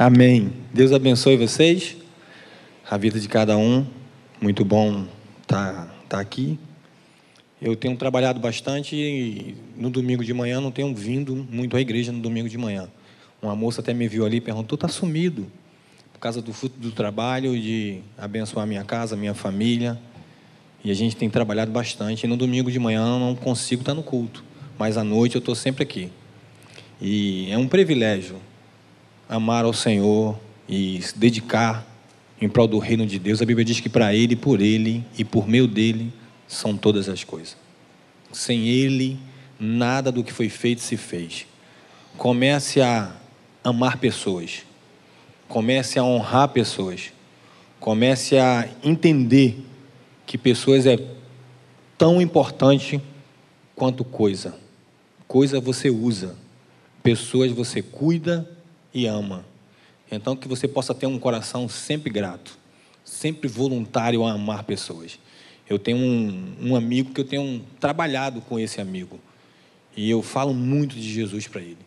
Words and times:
Amém. 0.00 0.52
Deus 0.72 0.92
abençoe 0.92 1.36
vocês, 1.36 1.96
a 2.88 2.96
vida 2.96 3.18
de 3.18 3.26
cada 3.26 3.56
um. 3.56 3.84
Muito 4.40 4.64
bom 4.64 5.08
estar 5.42 5.72
tá, 5.72 5.94
tá 6.08 6.20
aqui. 6.20 6.56
Eu 7.60 7.74
tenho 7.74 7.96
trabalhado 7.96 8.38
bastante 8.38 8.94
e 8.94 9.56
no 9.76 9.90
domingo 9.90 10.22
de 10.22 10.32
manhã 10.32 10.60
não 10.60 10.70
tenho 10.70 10.94
vindo 10.94 11.34
muito 11.50 11.76
à 11.76 11.80
igreja 11.80 12.12
no 12.12 12.20
domingo 12.20 12.48
de 12.48 12.56
manhã. 12.56 12.88
Uma 13.42 13.56
moça 13.56 13.80
até 13.80 13.92
me 13.92 14.06
viu 14.06 14.24
ali 14.24 14.36
e 14.36 14.40
perguntou: 14.40 14.76
está 14.76 14.86
sumido? 14.86 15.50
Por 16.12 16.20
causa 16.20 16.40
do 16.40 16.52
fruto 16.52 16.78
do 16.78 16.92
trabalho, 16.92 17.60
de 17.60 18.00
abençoar 18.16 18.68
minha 18.68 18.84
casa, 18.84 19.16
minha 19.16 19.34
família. 19.34 19.98
E 20.84 20.92
a 20.92 20.94
gente 20.94 21.16
tem 21.16 21.28
trabalhado 21.28 21.72
bastante. 21.72 22.22
E 22.22 22.28
no 22.28 22.36
domingo 22.36 22.70
de 22.70 22.78
manhã 22.78 23.18
não 23.18 23.34
consigo 23.34 23.82
estar 23.82 23.94
no 23.94 24.04
culto, 24.04 24.44
mas 24.78 24.96
à 24.96 25.02
noite 25.02 25.34
eu 25.34 25.40
estou 25.40 25.56
sempre 25.56 25.82
aqui. 25.82 26.08
E 27.02 27.50
é 27.50 27.58
um 27.58 27.66
privilégio 27.66 28.36
amar 29.28 29.64
ao 29.64 29.72
Senhor 29.72 30.38
e 30.68 31.00
se 31.02 31.18
dedicar 31.18 31.86
em 32.40 32.48
prol 32.48 32.66
do 32.66 32.78
reino 32.78 33.06
de 33.06 33.18
Deus. 33.18 33.42
A 33.42 33.44
Bíblia 33.44 33.64
diz 33.64 33.80
que 33.80 33.88
para 33.88 34.14
Ele, 34.14 34.34
por 34.34 34.60
Ele 34.60 35.04
e 35.18 35.24
por 35.24 35.46
meio 35.46 35.66
dele 35.66 36.12
são 36.46 36.76
todas 36.76 37.08
as 37.08 37.24
coisas. 37.24 37.56
Sem 38.32 38.68
Ele, 38.68 39.18
nada 39.58 40.10
do 40.10 40.24
que 40.24 40.32
foi 40.32 40.48
feito 40.48 40.80
se 40.80 40.96
fez. 40.96 41.46
Comece 42.16 42.80
a 42.80 43.12
amar 43.62 43.98
pessoas. 43.98 44.62
Comece 45.48 45.98
a 45.98 46.04
honrar 46.04 46.48
pessoas. 46.48 47.12
Comece 47.80 48.38
a 48.38 48.68
entender 48.82 49.64
que 50.26 50.36
pessoas 50.36 50.86
é 50.86 50.98
tão 51.96 52.20
importante 52.20 53.00
quanto 53.74 54.04
coisa. 54.04 54.54
Coisa 55.26 55.60
você 55.60 55.90
usa, 55.90 56.36
pessoas 57.02 57.52
você 57.52 57.82
cuida 57.82 58.57
e 58.92 59.06
ama. 59.06 59.44
Então 60.10 60.36
que 60.36 60.48
você 60.48 60.66
possa 60.66 60.94
ter 60.94 61.06
um 61.06 61.18
coração 61.18 61.68
sempre 61.68 62.10
grato, 62.10 62.58
sempre 63.04 63.48
voluntário 63.48 64.24
a 64.24 64.32
amar 64.32 64.64
pessoas. 64.64 65.18
Eu 65.68 65.78
tenho 65.78 65.98
um, 65.98 66.54
um 66.60 66.76
amigo 66.76 67.12
que 67.12 67.20
eu 67.20 67.24
tenho 67.24 67.64
trabalhado 67.78 68.40
com 68.40 68.58
esse 68.58 68.80
amigo. 68.80 69.20
E 69.96 70.08
eu 70.08 70.22
falo 70.22 70.54
muito 70.54 70.94
de 70.94 71.12
Jesus 71.12 71.46
para 71.46 71.60
ele. 71.60 71.78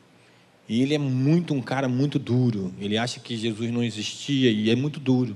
E 0.69 0.81
ele 0.81 0.93
é 0.93 0.97
muito 0.97 1.53
um 1.53 1.61
cara 1.61 1.89
muito 1.89 2.19
duro. 2.19 2.73
Ele 2.79 2.97
acha 2.97 3.19
que 3.19 3.35
Jesus 3.35 3.71
não 3.71 3.83
existia 3.83 4.51
e 4.51 4.69
é 4.69 4.75
muito 4.75 4.99
duro. 4.99 5.35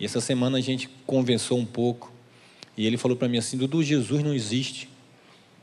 E 0.00 0.04
essa 0.04 0.20
semana 0.20 0.58
a 0.58 0.60
gente 0.60 0.88
conversou 1.06 1.58
um 1.58 1.66
pouco. 1.66 2.10
E 2.76 2.86
ele 2.86 2.96
falou 2.96 3.16
para 3.16 3.28
mim 3.28 3.38
assim: 3.38 3.56
Dudu, 3.56 3.82
Jesus 3.82 4.22
não 4.22 4.32
existe. 4.32 4.88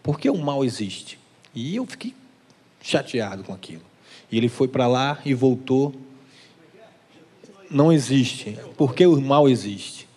Por 0.03 0.19
que 0.19 0.29
o 0.29 0.37
mal 0.37 0.63
existe? 0.63 1.17
E 1.53 1.75
eu 1.75 1.85
fiquei 1.85 2.13
chateado 2.81 3.43
com 3.43 3.53
aquilo. 3.53 3.88
E 4.31 4.37
ele 4.37 4.49
foi 4.49 4.67
para 4.67 4.87
lá 4.87 5.19
e 5.25 5.33
voltou. 5.33 5.93
Não 7.69 7.91
existe. 7.91 8.57
Por 8.77 8.93
que 8.93 9.05
o 9.05 9.19
mal 9.19 9.47
existe? 9.47 10.07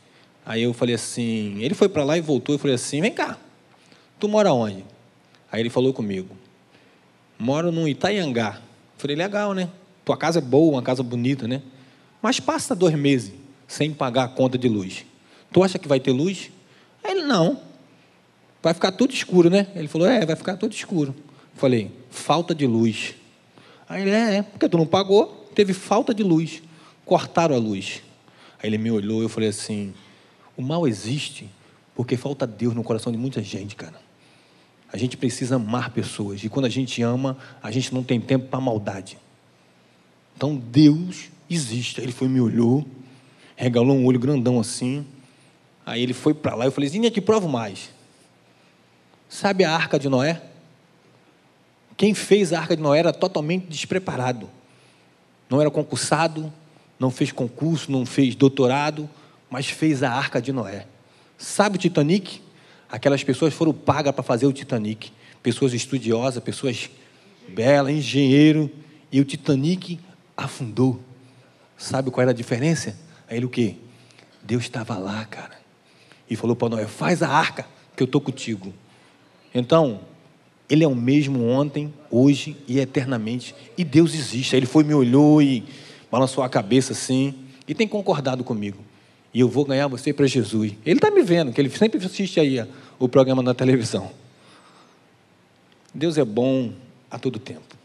Aí 0.45 0.63
eu 0.63 0.73
falei 0.73 0.95
assim, 0.95 1.63
ele 1.63 1.75
foi 1.75 1.89
para 1.89 2.03
lá 2.03 2.19
e 2.19 2.21
voltou, 2.21 2.55
eu 2.55 2.59
falei 2.59 2.75
assim, 2.75 3.01
vem 3.01 3.13
cá, 3.13 3.39
tu 4.19 4.29
mora 4.29 4.53
onde? 4.53 4.85
Aí 5.51 5.61
ele 5.61 5.71
falou 5.71 5.93
comigo, 5.93 6.37
moro 7.39 7.71
no 7.71 7.87
Itaiangá. 7.87 8.57
Eu 8.57 8.99
falei, 8.99 9.17
legal, 9.17 9.55
né? 9.55 9.69
Tua 10.05 10.17
casa 10.17 10.41
é 10.41 10.43
boa, 10.43 10.75
uma 10.75 10.83
casa 10.83 11.03
bonita, 11.03 11.47
né? 11.47 11.63
Mas 12.21 12.41
passa 12.41 12.75
dois 12.75 12.95
meses 12.95 13.33
sem 13.69 13.93
pagar 13.93 14.25
a 14.25 14.29
conta 14.29 14.59
de 14.59 14.69
luz. 14.69 15.05
Tu 15.53 15.63
acha 15.63 15.79
que 15.79 15.87
vai 15.87 16.01
ter 16.01 16.13
luz? 16.13 16.51
Aí 17.05 17.13
ele, 17.13 17.23
não. 17.23 17.61
Vai 18.63 18.75
ficar 18.75 18.93
tudo 18.93 19.13
escuro, 19.13 19.49
né? 19.49 19.69
Ele 19.75 19.89
falou, 19.89 20.09
é, 20.09 20.25
vai 20.25 20.37
ficar 20.37 20.57
tudo 20.57 20.73
escuro. 20.73 21.15
Eu 21.19 21.61
falei, 21.61 21.91
falta 22.11 22.55
de 22.55 22.67
luz. 22.67 23.15
Aí 23.93 24.01
ele, 24.01 24.11
é, 24.11 24.37
é, 24.37 24.43
porque 24.43 24.71
tu 24.71 24.79
não 24.79 24.87
pagou, 24.87 25.51
teve 25.55 25.75
falta 25.75 26.15
de 26.15 26.23
luz. 26.23 26.63
Cortaram 27.05 27.55
a 27.55 27.59
luz. 27.59 28.03
Aí 28.59 28.71
ele 28.71 28.79
me 28.79 28.91
olhou 28.91 29.21
e 29.21 29.27
eu 29.27 29.29
falei 29.29 29.51
assim, 29.51 29.93
o 30.57 30.63
mal 30.63 30.89
existe 30.89 31.51
porque 31.95 32.17
falta 32.17 32.47
Deus 32.47 32.75
no 32.75 32.83
coração 32.83 33.13
de 33.13 33.19
muita 33.19 33.43
gente, 33.43 33.77
cara. 33.77 34.01
A 34.91 34.97
gente 34.97 35.15
precisa 35.19 35.57
amar 35.57 35.91
pessoas. 35.91 36.43
E 36.43 36.49
quando 36.49 36.65
a 36.65 36.71
gente 36.71 37.03
ama, 37.03 37.37
a 37.63 37.71
gente 37.71 37.93
não 37.93 38.03
tem 38.03 38.19
tempo 38.19 38.49
para 38.49 38.59
maldade. 38.59 39.19
Então 40.35 40.57
Deus 40.57 41.29
existe. 41.51 42.01
Ele 42.01 42.13
foi 42.13 42.29
me 42.29 42.41
olhou, 42.41 42.87
regalou 43.55 43.95
um 43.95 44.07
olho 44.07 44.19
grandão 44.19 44.59
assim. 44.59 45.05
Aí 45.85 46.03
ele 46.03 46.15
foi 46.15 46.33
para 46.33 46.55
lá. 46.55 46.65
Eu 46.65 46.73
falei: 46.73 46.89
Zinha, 46.89 47.11
te 47.11 47.21
provo 47.21 47.47
mais. 47.47 47.91
Sabe 49.29 49.65
a 49.65 49.71
arca 49.71 49.99
de 49.99 50.09
Noé? 50.09 50.41
Quem 51.97 52.15
fez 52.15 52.53
a 52.53 52.61
arca 52.61 52.77
de 52.77 52.83
Noé 52.83 52.99
era 52.99 53.13
totalmente 53.13 53.67
despreparado. 53.67 54.49
Não 55.49 55.61
era 55.61 55.71
concursado, 55.71 56.53
não 56.99 57.11
fez 57.11 57.33
concurso, 57.33 57.91
não 57.93 58.07
fez 58.07 58.35
doutorado 58.35 59.09
mas 59.53 59.69
fez 59.69 60.03
a 60.03 60.11
arca 60.11 60.41
de 60.41 60.51
Noé. 60.51 60.87
Sabe 61.37 61.77
o 61.77 61.79
Titanic? 61.79 62.41
Aquelas 62.89 63.23
pessoas 63.23 63.53
foram 63.53 63.75
pagas 63.75 64.15
para 64.15 64.23
fazer 64.25 64.47
o 64.47 64.53
Titanic. 64.53 65.13
Pessoas 65.43 65.75
estudiosas, 65.75 66.43
pessoas 66.43 66.89
belas, 67.49 67.93
engenheiro. 67.93 68.71
E 69.13 69.21
o 69.21 69.27
Titanic 69.27 70.01
afundou. 70.35 71.03
Sabe 71.77 72.11
qual 72.11 72.23
era 72.23 72.31
a 72.31 72.35
diferença? 72.35 72.97
Aí 73.29 73.37
ele 73.37 73.45
o 73.45 73.51
quê? 73.51 73.77
Deus 74.43 74.63
estava 74.63 74.97
lá, 74.97 75.23
cara. 75.27 75.61
E 76.31 76.35
falou 76.35 76.57
para 76.57 76.71
Noé: 76.71 76.87
faz 76.87 77.23
a 77.23 77.29
arca, 77.29 77.67
que 77.95 78.03
eu 78.03 78.07
estou 78.07 78.23
contigo. 78.23 78.73
Então, 79.55 80.01
ele 80.69 80.85
é 80.85 80.89
o 80.89 80.95
mesmo 80.95 81.47
ontem, 81.49 81.93
hoje 82.11 82.57
e 82.67 82.79
eternamente. 82.79 83.55
E 83.77 83.85
Deus 83.85 84.15
existe. 84.15 84.55
Aí 84.55 84.61
ele 84.61 84.67
foi, 84.67 84.85
me 84.85 84.95
olhou 84.95 85.43
e 85.43 85.65
balançou 86.11 86.43
a 86.43 86.49
cabeça 86.49 86.93
assim. 86.93 87.35
E 87.69 87.75
tem 87.75 87.87
concordado 87.87 88.43
comigo 88.43 88.79
e 89.35 89.41
eu 89.41 89.49
vou 89.49 89.65
ganhar 89.65 89.87
você 89.89 90.13
para 90.13 90.27
Jesus. 90.27 90.73
Ele 90.85 90.99
está 90.99 91.11
me 91.11 91.23
vendo, 91.23 91.53
que 91.53 91.61
ele 91.61 91.71
sempre 91.71 92.05
assiste 92.05 92.39
aí 92.39 92.65
o 92.99 93.09
programa 93.09 93.43
na 93.43 93.55
televisão. 93.55 94.11
Deus 95.95 96.19
é 96.19 96.25
bom 96.25 96.73
a 97.11 97.19
todo 97.19 97.39
tempo. 97.39 97.77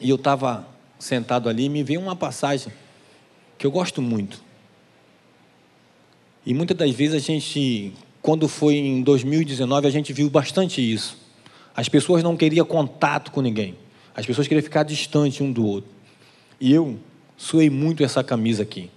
E 0.00 0.10
eu 0.10 0.16
estava 0.16 0.66
sentado 0.98 1.48
ali 1.48 1.64
e 1.64 1.68
me 1.68 1.82
veio 1.82 2.00
uma 2.00 2.16
passagem 2.16 2.72
que 3.56 3.66
eu 3.66 3.70
gosto 3.70 4.02
muito. 4.02 4.42
E 6.44 6.52
muitas 6.54 6.76
das 6.76 6.90
vezes 6.90 7.14
a 7.14 7.18
gente, 7.18 7.92
quando 8.20 8.48
foi 8.48 8.76
em 8.76 9.02
2019, 9.02 9.86
a 9.86 9.90
gente 9.90 10.12
viu 10.12 10.28
bastante 10.28 10.80
isso. 10.80 11.16
As 11.78 11.88
pessoas 11.88 12.24
não 12.24 12.36
queriam 12.36 12.66
contato 12.66 13.30
com 13.30 13.40
ninguém. 13.40 13.76
As 14.12 14.26
pessoas 14.26 14.48
queriam 14.48 14.64
ficar 14.64 14.82
distante 14.82 15.44
um 15.44 15.52
do 15.52 15.64
outro. 15.64 15.88
E 16.60 16.74
eu 16.74 16.98
suei 17.36 17.70
muito 17.70 18.02
essa 18.02 18.24
camisa 18.24 18.64
aqui 18.64 18.90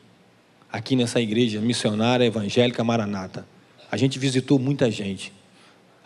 aqui 0.72 0.96
nessa 0.96 1.20
igreja 1.20 1.60
missionária 1.60 2.26
evangélica 2.26 2.84
Maranata. 2.84 3.46
A 3.92 3.98
gente 3.98 4.18
visitou 4.18 4.58
muita 4.58 4.90
gente. 4.90 5.34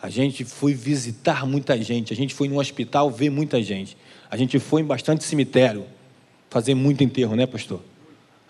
A 0.02 0.10
gente 0.10 0.44
foi 0.44 0.74
visitar 0.74 1.46
muita 1.46 1.80
gente. 1.80 2.12
A 2.12 2.16
gente 2.16 2.34
foi 2.34 2.48
no 2.48 2.58
hospital 2.58 3.10
ver 3.10 3.30
muita 3.30 3.62
gente. 3.62 3.96
A 4.30 4.36
gente 4.36 4.58
foi 4.58 4.82
em 4.82 4.84
bastante 4.84 5.22
cemitério 5.24 5.86
fazer 6.50 6.74
muito 6.74 7.04
enterro, 7.04 7.36
né, 7.36 7.46
pastor? 7.46 7.80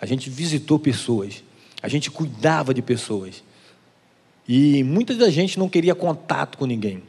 A 0.00 0.06
gente 0.06 0.30
visitou 0.30 0.78
pessoas. 0.78 1.44
A 1.82 1.88
gente 1.88 2.10
cuidava 2.10 2.72
de 2.72 2.80
pessoas. 2.80 3.44
E 4.48 4.82
muita 4.82 5.14
da 5.14 5.28
gente 5.28 5.58
não 5.58 5.68
queria 5.68 5.94
contato 5.94 6.56
com 6.56 6.66
ninguém. 6.66 7.02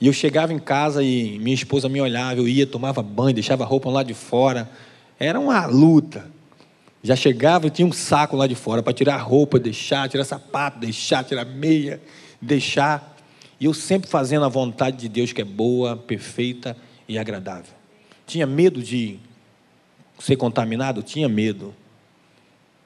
E 0.00 0.06
eu 0.06 0.12
chegava 0.12 0.52
em 0.52 0.58
casa 0.58 1.02
e 1.02 1.38
minha 1.38 1.54
esposa 1.54 1.88
me 1.88 2.00
olhava, 2.00 2.38
eu 2.38 2.46
ia, 2.46 2.66
tomava 2.66 3.02
banho, 3.02 3.34
deixava 3.34 3.64
a 3.64 3.66
roupa 3.66 3.88
lá 3.88 4.02
de 4.02 4.12
fora. 4.12 4.70
Era 5.18 5.40
uma 5.40 5.64
luta. 5.66 6.30
Já 7.02 7.16
chegava 7.16 7.66
e 7.66 7.70
tinha 7.70 7.86
um 7.86 7.92
saco 7.92 8.36
lá 8.36 8.46
de 8.46 8.54
fora 8.54 8.82
para 8.82 8.92
tirar 8.92 9.16
roupa, 9.18 9.58
deixar, 9.58 10.08
tirar 10.08 10.24
sapato, 10.24 10.78
deixar, 10.78 11.24
tirar 11.24 11.44
meia, 11.44 12.00
deixar. 12.42 13.16
E 13.58 13.64
eu 13.64 13.72
sempre 13.72 14.10
fazendo 14.10 14.44
a 14.44 14.48
vontade 14.48 14.96
de 14.96 15.08
Deus 15.08 15.32
que 15.32 15.40
é 15.40 15.44
boa, 15.44 15.96
perfeita 15.96 16.76
e 17.08 17.18
agradável. 17.18 17.72
Tinha 18.26 18.44
medo 18.44 18.82
de 18.82 19.18
ser 20.18 20.36
contaminado? 20.36 21.02
Tinha 21.02 21.28
medo. 21.28 21.74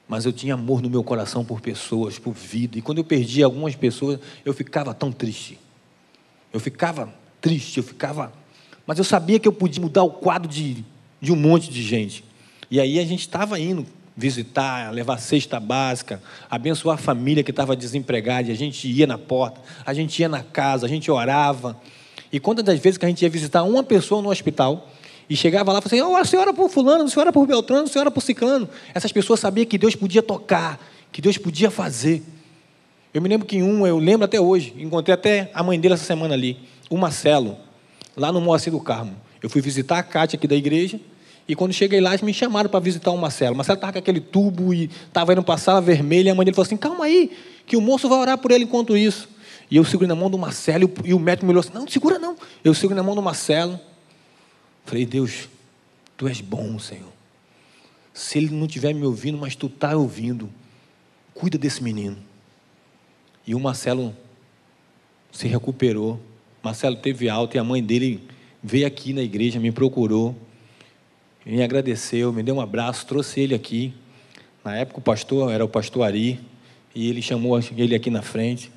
Mas 0.07 0.25
eu 0.25 0.31
tinha 0.31 0.53
amor 0.53 0.81
no 0.81 0.89
meu 0.89 1.03
coração 1.03 1.43
por 1.43 1.59
pessoas, 1.59 2.19
por 2.19 2.33
vida. 2.33 2.77
E 2.77 2.81
quando 2.81 2.99
eu 2.99 3.03
perdi 3.03 3.41
algumas 3.41 3.75
pessoas, 3.75 4.19
eu 4.45 4.53
ficava 4.53 4.93
tão 4.93 5.11
triste. 5.11 5.57
Eu 6.53 6.59
ficava 6.59 7.13
triste, 7.39 7.77
eu 7.77 7.83
ficava. 7.83 8.31
Mas 8.85 8.97
eu 8.97 9.03
sabia 9.03 9.39
que 9.39 9.47
eu 9.47 9.53
podia 9.53 9.81
mudar 9.81 10.03
o 10.03 10.09
quadro 10.09 10.49
de, 10.49 10.83
de 11.19 11.31
um 11.31 11.35
monte 11.35 11.69
de 11.71 11.81
gente. 11.81 12.23
E 12.69 12.79
aí 12.79 12.99
a 12.99 13.05
gente 13.05 13.21
estava 13.21 13.59
indo 13.59 13.85
visitar, 14.15 14.91
levar 14.93 15.17
cesta 15.17 15.59
básica, 15.59 16.21
abençoar 16.49 16.95
a 16.95 17.01
família 17.01 17.43
que 17.43 17.51
estava 17.51 17.75
desempregada, 17.75 18.49
e 18.49 18.51
a 18.51 18.55
gente 18.55 18.87
ia 18.87 19.07
na 19.07 19.17
porta, 19.17 19.61
a 19.85 19.93
gente 19.93 20.19
ia 20.19 20.29
na 20.29 20.43
casa, 20.43 20.85
a 20.85 20.89
gente 20.89 21.09
orava. 21.09 21.79
E 22.31 22.39
quantas 22.39 22.63
das 22.63 22.79
vezes 22.79 22.97
que 22.97 23.05
a 23.05 23.07
gente 23.09 23.21
ia 23.21 23.29
visitar 23.29 23.63
uma 23.63 23.83
pessoa 23.83 24.21
no 24.21 24.29
hospital 24.29 24.89
e 25.29 25.35
chegava 25.35 25.71
lá 25.71 25.79
e 25.79 25.81
falava 25.81 26.05
assim: 26.05 26.13
oh, 26.13 26.15
a 26.15 26.25
senhora 26.25 26.53
por 26.53 26.69
fulano, 26.69 27.05
a 27.05 27.07
senhora 27.07 27.31
por 27.31 27.47
Beltrano, 27.47 27.83
a 27.83 27.87
senhora 27.87 28.11
por 28.11 28.21
ciclano. 28.21 28.69
Essas 28.93 29.11
pessoas 29.11 29.39
sabiam 29.39 29.65
que 29.65 29.77
Deus 29.77 29.95
podia 29.95 30.21
tocar, 30.21 30.79
que 31.11 31.21
Deus 31.21 31.37
podia 31.37 31.71
fazer. 31.71 32.23
Eu 33.13 33.21
me 33.21 33.27
lembro 33.27 33.45
que 33.45 33.57
em 33.57 33.63
um, 33.63 33.85
eu 33.85 33.97
lembro 33.97 34.25
até 34.25 34.39
hoje, 34.39 34.73
encontrei 34.77 35.13
até 35.13 35.51
a 35.53 35.61
mãe 35.61 35.79
dele 35.79 35.95
essa 35.95 36.05
semana 36.05 36.33
ali, 36.33 36.57
o 36.89 36.97
Marcelo, 36.97 37.57
lá 38.15 38.31
no 38.31 38.39
Moacir 38.39 38.71
do 38.71 38.79
Carmo. 38.79 39.15
Eu 39.41 39.49
fui 39.49 39.61
visitar 39.61 39.99
a 39.99 40.03
Cátia 40.03 40.37
aqui 40.37 40.47
da 40.47 40.55
igreja, 40.55 40.99
E 41.47 41.55
quando 41.55 41.73
cheguei 41.73 41.99
lá, 41.99 42.11
eles 42.11 42.21
me 42.21 42.33
chamaram 42.33 42.69
para 42.69 42.79
visitar 42.79 43.11
o 43.11 43.17
Marcelo. 43.17 43.53
O 43.53 43.57
Marcelo 43.57 43.75
estava 43.75 43.93
com 43.93 43.99
aquele 43.99 44.21
tubo 44.21 44.73
e 44.73 44.89
estava 45.07 45.33
indo 45.33 45.43
para 45.43 45.59
a 45.73 45.79
vermelha. 45.81 46.29
E 46.29 46.31
a 46.31 46.35
mãe 46.35 46.45
dele 46.45 46.55
falou 46.55 46.65
assim: 46.65 46.77
calma 46.77 47.05
aí, 47.05 47.31
que 47.65 47.75
o 47.75 47.81
moço 47.81 48.07
vai 48.07 48.19
orar 48.19 48.37
por 48.37 48.51
ele 48.51 48.63
enquanto 48.63 48.95
isso. 48.95 49.27
E 49.69 49.75
eu 49.75 49.83
seguro 49.83 50.07
na 50.07 50.15
mão 50.15 50.29
do 50.29 50.37
Marcelo 50.37 50.89
e 51.03 51.13
o 51.13 51.19
médico 51.19 51.45
me 51.45 51.51
olhou 51.51 51.59
assim: 51.59 51.73
não, 51.73 51.87
segura 51.87 52.17
não. 52.17 52.37
Eu 52.63 52.73
seguro 52.73 52.95
na 52.95 53.03
mão 53.03 53.15
do 53.15 53.21
Marcelo. 53.21 53.77
Falei: 54.85 55.05
Deus, 55.05 55.49
tu 56.15 56.27
és 56.27 56.39
bom, 56.39 56.79
Senhor. 56.79 57.11
Se 58.13 58.37
ele 58.37 58.49
não 58.51 58.65
estiver 58.65 58.93
me 58.93 59.05
ouvindo, 59.05 59.37
mas 59.37 59.55
tu 59.55 59.67
está 59.67 59.95
ouvindo, 59.95 60.49
cuida 61.33 61.57
desse 61.57 61.83
menino. 61.83 62.17
E 63.45 63.55
o 63.55 63.59
Marcelo 63.59 64.15
se 65.31 65.47
recuperou. 65.47 66.19
Marcelo 66.63 66.95
teve 66.95 67.29
alta 67.29 67.57
e 67.57 67.59
a 67.59 67.63
mãe 67.63 67.83
dele 67.83 68.21
veio 68.61 68.85
aqui 68.85 69.13
na 69.13 69.21
igreja, 69.21 69.59
me 69.59 69.71
procurou, 69.71 70.35
me 71.45 71.63
agradeceu, 71.63 72.31
me 72.31 72.43
deu 72.43 72.55
um 72.55 72.61
abraço, 72.61 73.05
trouxe 73.05 73.39
ele 73.39 73.55
aqui. 73.55 73.93
Na 74.63 74.75
época 74.75 74.99
o 74.99 75.01
pastor 75.01 75.51
era 75.51 75.65
o 75.65 75.67
pastor 75.67 76.03
Ari, 76.03 76.39
e 76.93 77.09
ele 77.09 77.21
chamou 77.21 77.59
ele 77.75 77.95
aqui 77.95 78.09
na 78.09 78.21
frente. 78.21 78.71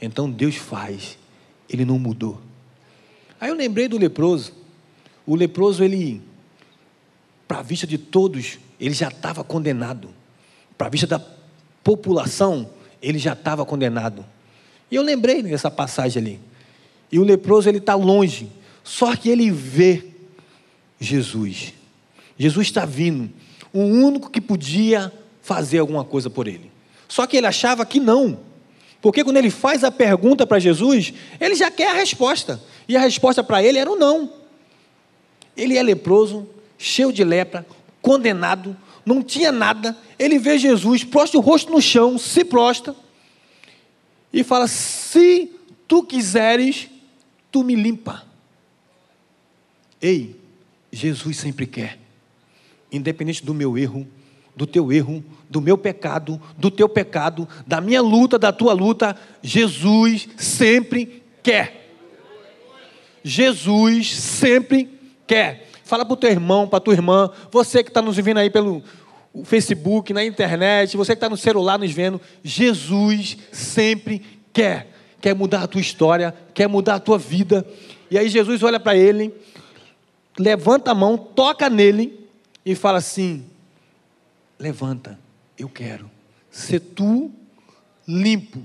Então 0.00 0.30
Deus 0.30 0.56
faz, 0.56 1.16
ele 1.68 1.84
não 1.84 1.98
mudou. 1.98 2.40
Aí 3.40 3.48
eu 3.48 3.54
lembrei 3.54 3.88
do 3.88 3.98
leproso. 3.98 4.52
O 5.26 5.34
leproso, 5.34 5.82
ele, 5.82 6.20
para 7.46 7.60
a 7.60 7.62
vista 7.62 7.86
de 7.86 7.96
todos, 7.96 8.58
ele 8.78 8.94
já 8.94 9.08
estava 9.08 9.42
condenado. 9.42 10.10
Para 10.76 10.88
a 10.88 10.90
vista 10.90 11.06
da 11.06 11.20
população, 11.82 12.68
ele 13.02 13.18
já 13.18 13.32
estava 13.32 13.64
condenado. 13.64 14.24
E 14.90 14.94
eu 14.94 15.02
lembrei 15.02 15.42
dessa 15.42 15.70
passagem 15.70 16.22
ali. 16.22 16.40
E 17.10 17.18
o 17.18 17.24
leproso, 17.24 17.68
ele 17.68 17.78
está 17.78 17.94
longe. 17.94 18.48
Só 18.84 19.16
que 19.16 19.28
ele 19.28 19.50
vê 19.50 20.04
Jesus. 21.00 21.74
Jesus 22.38 22.66
está 22.66 22.84
vindo. 22.84 23.30
O 23.72 23.80
único 23.80 24.30
que 24.30 24.40
podia 24.40 25.12
fazer 25.42 25.78
alguma 25.78 26.04
coisa 26.04 26.30
por 26.30 26.46
ele. 26.46 26.70
Só 27.08 27.26
que 27.26 27.36
ele 27.36 27.46
achava 27.46 27.84
que 27.84 27.98
não. 27.98 28.38
Porque 29.00 29.24
quando 29.24 29.36
ele 29.36 29.50
faz 29.50 29.82
a 29.82 29.90
pergunta 29.90 30.46
para 30.46 30.60
Jesus, 30.60 31.12
ele 31.40 31.54
já 31.56 31.70
quer 31.70 31.90
a 31.90 31.94
resposta. 31.94 32.62
E 32.88 32.96
a 32.96 33.00
resposta 33.00 33.42
para 33.42 33.62
ele 33.62 33.78
era 33.78 33.90
o 33.90 33.96
não. 33.96 34.32
Ele 35.56 35.76
é 35.76 35.82
leproso, 35.82 36.48
cheio 36.78 37.12
de 37.12 37.24
lepra, 37.24 37.66
condenado, 38.00 38.76
não 39.04 39.22
tinha 39.22 39.50
nada. 39.50 39.96
Ele 40.18 40.38
vê 40.38 40.58
Jesus, 40.58 41.04
prostra 41.04 41.38
o 41.38 41.42
rosto 41.42 41.70
no 41.72 41.80
chão, 41.80 42.18
se 42.18 42.44
prostra 42.44 42.94
e 44.32 44.42
fala: 44.42 44.66
Se 44.66 45.50
tu 45.86 46.02
quiseres, 46.02 46.88
tu 47.50 47.62
me 47.62 47.74
limpa. 47.74 48.24
Ei, 50.00 50.36
Jesus 50.90 51.36
sempre 51.36 51.66
quer, 51.66 51.98
independente 52.90 53.44
do 53.44 53.54
meu 53.54 53.78
erro, 53.78 54.06
do 54.56 54.66
teu 54.66 54.92
erro, 54.92 55.24
do 55.48 55.60
meu 55.60 55.78
pecado, 55.78 56.40
do 56.56 56.70
teu 56.70 56.88
pecado, 56.88 57.48
da 57.66 57.80
minha 57.80 58.00
luta, 58.02 58.38
da 58.38 58.52
tua 58.52 58.72
luta, 58.72 59.16
Jesus 59.42 60.28
sempre 60.36 61.22
quer. 61.42 61.80
Jesus 63.22 64.14
sempre 64.16 64.88
quer. 65.26 65.68
Fala 65.92 66.06
para 66.06 66.14
o 66.14 66.16
teu 66.16 66.30
irmão, 66.30 66.66
para 66.66 66.78
a 66.78 66.80
tua 66.80 66.94
irmã, 66.94 67.30
você 67.50 67.84
que 67.84 67.90
está 67.90 68.00
nos 68.00 68.16
vendo 68.16 68.38
aí 68.38 68.48
pelo 68.48 68.82
Facebook, 69.44 70.14
na 70.14 70.24
internet, 70.24 70.96
você 70.96 71.12
que 71.12 71.18
está 71.18 71.28
no 71.28 71.36
celular 71.36 71.78
nos 71.78 71.92
vendo, 71.92 72.18
Jesus 72.42 73.36
sempre 73.52 74.22
quer. 74.54 74.90
Quer 75.20 75.34
mudar 75.34 75.64
a 75.64 75.66
tua 75.66 75.82
história, 75.82 76.34
quer 76.54 76.66
mudar 76.66 76.94
a 76.94 76.98
tua 76.98 77.18
vida. 77.18 77.66
E 78.10 78.16
aí 78.16 78.30
Jesus 78.30 78.62
olha 78.62 78.80
para 78.80 78.96
ele, 78.96 79.34
levanta 80.38 80.92
a 80.92 80.94
mão, 80.94 81.18
toca 81.18 81.68
nele 81.68 82.26
e 82.64 82.74
fala 82.74 82.96
assim: 82.96 83.44
Levanta, 84.58 85.18
eu 85.58 85.68
quero 85.68 86.10
ser 86.50 86.80
tu 86.80 87.30
limpo. 88.08 88.64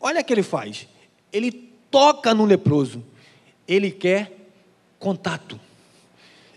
Olha 0.00 0.22
o 0.22 0.24
que 0.24 0.34
ele 0.34 0.42
faz. 0.42 0.88
Ele 1.32 1.52
toca 1.88 2.34
no 2.34 2.44
leproso. 2.44 3.00
Ele 3.68 3.92
quer 3.92 4.32
contato. 4.98 5.64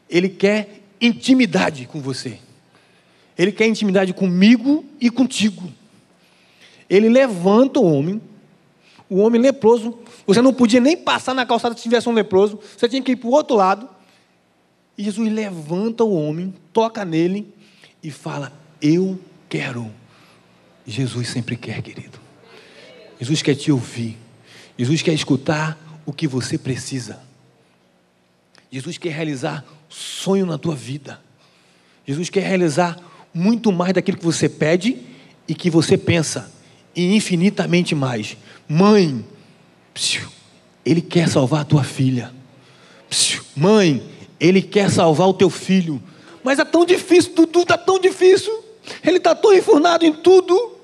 Ele 0.09 0.29
quer 0.29 0.81
intimidade 0.99 1.85
com 1.85 2.01
você. 2.01 2.39
Ele 3.37 3.51
quer 3.51 3.67
intimidade 3.67 4.13
comigo 4.13 4.83
e 4.99 5.09
contigo. 5.09 5.71
Ele 6.89 7.07
levanta 7.07 7.79
o 7.79 7.85
homem, 7.85 8.21
o 9.09 9.17
homem 9.19 9.39
leproso. 9.39 9.97
Você 10.25 10.41
não 10.41 10.53
podia 10.53 10.79
nem 10.79 10.97
passar 10.97 11.33
na 11.33 11.45
calçada 11.45 11.75
se 11.75 11.83
tivesse 11.83 12.09
um 12.09 12.13
leproso. 12.13 12.59
Você 12.77 12.89
tinha 12.89 13.01
que 13.01 13.13
ir 13.13 13.15
para 13.15 13.29
o 13.29 13.31
outro 13.31 13.55
lado. 13.55 13.87
E 14.97 15.03
Jesus 15.03 15.31
levanta 15.31 16.03
o 16.03 16.13
homem, 16.13 16.53
toca 16.73 17.05
nele 17.05 17.47
e 18.03 18.11
fala: 18.11 18.51
Eu 18.81 19.17
quero. 19.47 19.89
Jesus 20.85 21.29
sempre 21.29 21.55
quer, 21.55 21.81
querido. 21.81 22.19
Jesus 23.19 23.41
quer 23.41 23.55
te 23.55 23.71
ouvir. 23.71 24.17
Jesus 24.77 25.01
quer 25.01 25.13
escutar 25.13 25.77
o 26.05 26.11
que 26.11 26.27
você 26.27 26.57
precisa. 26.57 27.21
Jesus 28.71 28.97
quer 28.97 29.13
realizar 29.13 29.63
sonho 29.89 30.45
na 30.45 30.57
tua 30.57 30.75
vida. 30.75 31.19
Jesus 32.07 32.29
quer 32.29 32.47
realizar 32.47 32.97
muito 33.33 33.71
mais 33.71 33.93
daquilo 33.93 34.17
que 34.17 34.25
você 34.25 34.47
pede 34.47 34.97
e 35.47 35.55
que 35.55 35.69
você 35.69 35.97
pensa, 35.97 36.51
e 36.95 37.15
infinitamente 37.15 37.95
mais. 37.95 38.37
Mãe, 38.67 39.25
ele 40.85 41.01
quer 41.01 41.27
salvar 41.27 41.61
a 41.61 41.65
tua 41.65 41.83
filha. 41.83 42.31
Mãe, 43.55 44.03
ele 44.39 44.61
quer 44.61 44.89
salvar 44.89 45.27
o 45.27 45.33
teu 45.33 45.49
filho. 45.49 46.01
Mas 46.43 46.59
é 46.59 46.65
tão 46.65 46.85
difícil, 46.85 47.33
tudo 47.33 47.61
está 47.61 47.77
tão 47.77 47.99
difícil. 47.99 48.63
Ele 49.03 49.17
está 49.17 49.35
tão 49.35 49.53
enfurnado 49.53 50.05
em 50.05 50.13
tudo. 50.13 50.77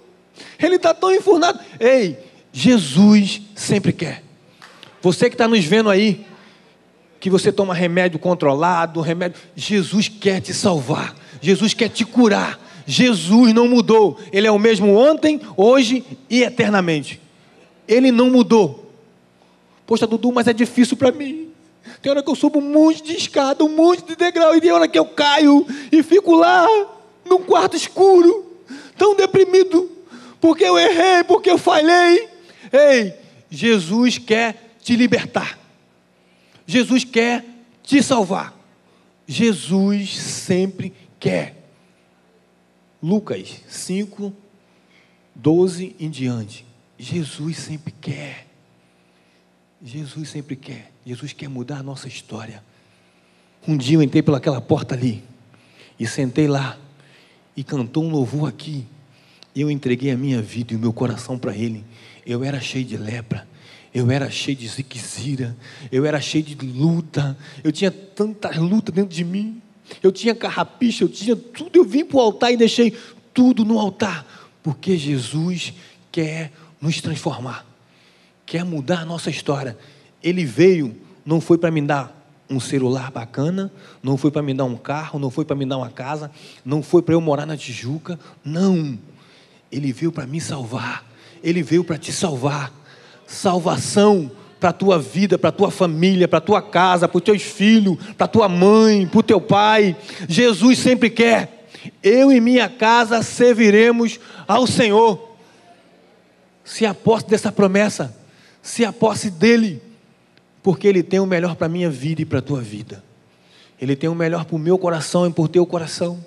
Ele 0.60 0.76
está 0.76 0.94
tão 0.94 1.14
enfurnado. 1.14 1.60
Ei, 1.80 2.18
Jesus 2.52 3.42
sempre 3.56 3.94
quer. 3.94 4.24
Você 5.02 5.30
que 5.30 5.36
está 5.36 5.48
nos 5.48 5.64
vendo 5.64 5.90
aí, 5.90 6.26
que 7.26 7.30
você 7.32 7.52
toma 7.52 7.74
remédio 7.74 8.20
controlado, 8.20 9.02
remédio. 9.02 9.42
Jesus 9.56 10.08
quer 10.08 10.40
te 10.42 10.54
salvar. 10.54 11.16
Jesus 11.42 11.74
quer 11.74 11.90
te 11.90 12.06
curar. 12.06 12.60
Jesus 12.86 13.52
não 13.52 13.68
mudou. 13.68 14.20
Ele 14.32 14.46
é 14.46 14.52
o 14.52 14.60
mesmo 14.60 14.96
ontem, 14.96 15.42
hoje 15.58 16.06
e 16.30 16.44
eternamente. 16.44 17.20
Ele 17.88 18.12
não 18.12 18.30
mudou. 18.30 18.92
Poxa, 19.88 20.06
Dudu, 20.06 20.32
mas 20.32 20.48
é 20.48 20.54
difícil 20.54 20.96
para 20.96 21.12
mim. 21.12 21.50
Tem 22.00 22.12
hora 22.12 22.22
que 22.22 22.30
eu 22.30 22.36
subo 22.36 22.60
um 22.60 22.72
monte 22.72 23.02
de 23.02 23.14
escada, 23.14 23.64
um 23.64 23.76
monte 23.76 24.06
de 24.06 24.16
degrau, 24.16 24.56
e 24.56 24.62
tem 24.62 24.72
hora 24.72 24.88
que 24.88 25.00
eu 25.00 25.06
caio 25.06 25.66
e 25.92 26.04
fico 26.04 26.36
lá, 26.36 26.68
num 27.28 27.42
quarto 27.42 27.76
escuro, 27.76 28.46
tão 28.96 29.16
deprimido, 29.16 29.90
porque 30.40 30.64
eu 30.64 30.78
errei, 30.78 31.24
porque 31.24 31.50
eu 31.50 31.58
falhei. 31.58 32.30
Ei, 32.72 33.16
Jesus 33.50 34.20
quer 34.20 34.76
te 34.80 34.96
libertar. 34.96 35.65
Jesus 36.66 37.04
quer 37.04 37.46
te 37.84 38.02
salvar. 38.02 38.54
Jesus 39.28 40.18
sempre 40.18 40.94
quer. 41.20 41.56
Lucas 43.02 43.62
5, 43.68 44.34
12 45.34 45.96
em 46.00 46.10
diante. 46.10 46.66
Jesus 46.98 47.58
sempre 47.58 47.94
quer. 48.02 48.48
Jesus 49.84 50.30
sempre 50.30 50.56
quer. 50.56 50.92
Jesus 51.06 51.34
quer 51.34 51.48
mudar 51.48 51.78
a 51.78 51.84
nossa 51.84 52.08
história. 52.08 52.64
Um 53.68 53.78
dia 53.78 53.98
eu 53.98 54.02
entrei 54.02 54.22
pelaquela 54.22 54.62
porta 54.62 54.96
ali 54.96 55.24
e 56.00 56.08
sentei 56.08 56.48
lá 56.48 56.78
e 57.56 57.64
cantou 57.64 58.04
um 58.04 58.10
louvor 58.10 58.50
aqui. 58.50 58.86
Eu 59.56 59.72
entreguei 59.72 60.12
a 60.12 60.18
minha 60.18 60.42
vida 60.42 60.74
e 60.74 60.76
o 60.76 60.80
meu 60.80 60.92
coração 60.92 61.38
para 61.38 61.56
Ele. 61.56 61.84
Eu 62.26 62.44
era 62.44 62.60
cheio 62.60 62.84
de 62.84 62.98
lepra, 62.98 63.48
eu 63.96 64.12
era 64.12 64.30
cheio 64.30 64.58
de 64.58 64.68
ziquezira, 64.68 65.56
eu 65.90 66.06
era 66.06 66.20
cheio 66.20 66.44
de 66.44 66.54
luta, 66.66 67.38
eu 67.64 67.72
tinha 67.72 67.90
tanta 67.90 68.50
luta 68.60 68.92
dentro 68.92 69.16
de 69.16 69.24
mim. 69.24 69.62
Eu 70.04 70.12
tinha 70.12 70.36
carrapicha, 70.36 71.06
eu 71.06 71.08
tinha 71.08 71.34
tudo. 71.34 71.70
Eu 71.74 71.86
vim 71.86 72.04
para 72.04 72.18
o 72.18 72.20
altar 72.20 72.52
e 72.52 72.58
deixei 72.58 72.94
tudo 73.34 73.64
no 73.64 73.80
altar, 73.80 74.26
porque 74.62 74.98
Jesus 74.98 75.74
quer 76.12 76.52
nos 76.82 77.00
transformar, 77.00 77.66
quer 78.46 78.66
mudar 78.66 79.00
a 79.00 79.06
nossa 79.06 79.30
história. 79.30 79.78
Ele 80.22 80.44
veio, 80.44 80.94
não 81.26 81.40
foi 81.40 81.58
para 81.58 81.72
me 81.72 81.82
dar 81.82 82.14
um 82.50 82.60
celular 82.60 83.10
bacana, 83.12 83.72
não 84.04 84.18
foi 84.18 84.30
para 84.30 84.42
me 84.42 84.54
dar 84.54 84.66
um 84.66 84.76
carro, 84.76 85.18
não 85.18 85.32
foi 85.32 85.46
para 85.46 85.56
me 85.56 85.66
dar 85.66 85.78
uma 85.78 85.90
casa, 85.90 86.30
não 86.66 86.84
foi 86.84 87.02
para 87.02 87.14
eu 87.14 87.22
morar 87.22 87.46
na 87.46 87.56
Tijuca, 87.56 88.20
não. 88.44 89.00
Ele 89.72 89.94
veio 89.94 90.12
para 90.12 90.28
me 90.28 90.42
salvar, 90.42 91.10
ele 91.42 91.64
veio 91.64 91.84
para 91.86 91.98
te 91.98 92.12
salvar. 92.12 92.84
Salvação 93.28 94.32
para 94.60 94.70
a 94.70 94.74
tua 94.74 94.98
vida, 95.00 95.38
para 95.38 95.50
a 95.50 95.54
tua 95.54 95.70
família, 95.70 96.28
para 96.28 96.40
a 96.40 96.42
tua 96.42 96.62
casa, 96.62 97.08
para 97.08 97.18
os 97.18 97.24
teus 97.24 97.42
filhos, 97.42 97.98
para 98.18 98.26
a 98.26 98.28
tua 98.28 98.50
mãe, 98.50 99.06
para 99.06 99.20
o 99.20 99.24
teu 99.24 99.40
pai. 99.40 99.96
Jesus 100.28 100.80
sempre 100.80 101.10
quer. 101.10 101.68
Eu 102.02 102.32
e 102.32 102.42
minha 102.42 102.68
casa 102.68 103.22
serviremos 103.22 104.20
ao 104.48 104.66
Senhor. 104.66 105.36
Se 106.64 106.86
aposte 106.86 107.30
dessa 107.30 107.52
promessa, 107.52 108.16
se 108.62 108.84
aposte 108.84 109.30
dele 109.30 109.82
porque 110.64 110.88
Ele 110.88 111.04
tem 111.04 111.20
o 111.20 111.28
melhor 111.28 111.56
para 111.56 111.68
a 111.68 111.70
minha 111.70 111.90
vida 111.90 112.24
e 112.24 112.26
para 112.26 112.40
a 112.40 112.42
tua 112.42 112.60
vida. 112.60 113.04
Ele 113.80 113.96
tem 113.96 114.10
o 114.10 114.16
melhor 114.16 114.46
para 114.46 114.56
o 114.56 114.60
meu 114.60 114.78
coração 114.78 115.28
e 115.28 115.32
para 115.32 115.44
o 115.44 115.48
teu 115.48 115.66
coração. 115.66 116.24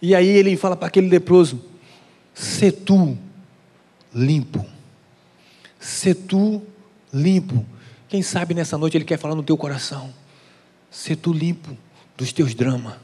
E 0.00 0.14
aí 0.14 0.28
ele 0.28 0.56
fala 0.56 0.76
para 0.76 0.88
aquele 0.88 1.08
leproso: 1.08 1.60
Se 2.34 2.70
tu 2.70 3.16
limpo, 4.14 4.64
se 5.80 6.14
tu 6.14 6.62
limpo. 7.12 7.64
Quem 8.08 8.22
sabe 8.22 8.52
nessa 8.52 8.76
noite 8.76 8.98
ele 8.98 9.04
quer 9.04 9.18
falar 9.18 9.34
no 9.34 9.42
teu 9.42 9.56
coração: 9.56 10.12
Se 10.90 11.16
tu 11.16 11.32
limpo 11.32 11.76
dos 12.16 12.32
teus 12.32 12.54
dramas, 12.54 12.94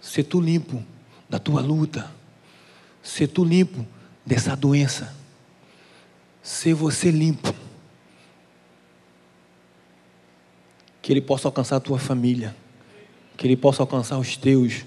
se 0.00 0.22
tu 0.22 0.40
limpo 0.40 0.84
da 1.28 1.38
tua 1.38 1.62
luta, 1.62 2.10
se 3.02 3.26
tu 3.26 3.42
limpo 3.42 3.86
dessa 4.24 4.54
doença, 4.54 5.14
se 6.42 6.74
você 6.74 7.10
limpo. 7.10 7.54
Que 11.00 11.12
Ele 11.12 11.20
possa 11.20 11.48
alcançar 11.48 11.76
a 11.76 11.80
tua 11.80 11.98
família, 11.98 12.54
que 13.36 13.46
Ele 13.46 13.56
possa 13.56 13.82
alcançar 13.82 14.18
os 14.18 14.36
teus, 14.36 14.84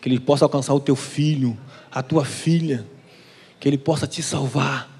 que 0.00 0.08
Ele 0.08 0.18
possa 0.18 0.44
alcançar 0.44 0.72
o 0.72 0.80
teu 0.80 0.96
filho, 0.96 1.58
a 1.90 2.02
tua 2.02 2.24
filha, 2.24 2.86
que 3.60 3.68
Ele 3.68 3.76
possa 3.76 4.06
te 4.06 4.22
salvar. 4.22 4.91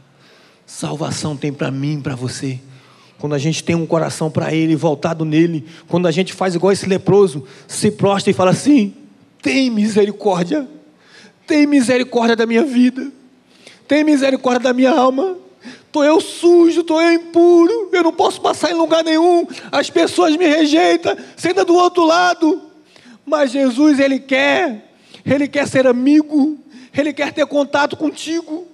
Salvação 0.67 1.37
tem 1.37 1.53
para 1.53 1.71
mim, 1.71 2.01
para 2.01 2.15
você. 2.15 2.59
Quando 3.19 3.35
a 3.35 3.39
gente 3.39 3.63
tem 3.63 3.77
um 3.77 3.87
coração 3.87 4.31
para 4.31 4.53
Ele, 4.53 4.75
voltado 4.75 5.25
nele, 5.25 5.65
quando 5.89 6.09
a 6.09 6.11
gente 6.11 6.33
faz 6.33 6.55
igual 6.55 6.73
esse 6.73 6.87
leproso, 6.87 7.45
se 7.69 7.91
prostra 7.91 8.31
e 8.31 8.35
fala 8.35 8.51
assim: 8.51 8.95
tem 9.41 9.71
misericórdia, 9.71 10.69
tem 11.47 11.67
misericórdia 11.67 12.35
da 12.35 12.47
minha 12.47 12.65
vida, 12.65 13.13
tem 13.87 14.03
misericórdia 14.03 14.61
da 14.61 14.73
minha 14.73 14.91
alma. 14.91 15.37
Estou 15.87 16.03
eu 16.03 16.21
sujo, 16.21 16.81
estou 16.81 17.03
eu 17.03 17.13
impuro, 17.13 17.91
eu 17.93 18.03
não 18.03 18.13
posso 18.13 18.41
passar 18.41 18.71
em 18.71 18.75
lugar 18.75 19.05
nenhum, 19.05 19.47
as 19.71 19.91
pessoas 19.91 20.35
me 20.37 20.47
rejeitam, 20.47 21.15
senta 21.37 21.67
do 21.67 21.75
outro 21.75 22.05
lado. 22.07 22.63
Mas 23.27 23.53
Jesus, 23.53 24.01
Ele 24.01 24.19
quer, 24.19 24.91
Ele 25.25 25.47
quer 25.47 25.69
ser 25.69 25.87
amigo, 25.87 26.59
Ele 26.97 27.13
quer 27.13 27.33
ter 27.33 27.47
contato 27.47 27.97
contigo, 27.97 28.67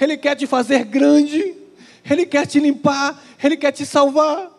Ele 0.00 0.16
quer 0.16 0.36
te 0.36 0.46
fazer 0.46 0.84
grande, 0.84 1.54
Ele 2.08 2.24
quer 2.26 2.46
te 2.46 2.60
limpar, 2.60 3.22
Ele 3.42 3.56
quer 3.56 3.72
te 3.72 3.84
salvar. 3.84 4.56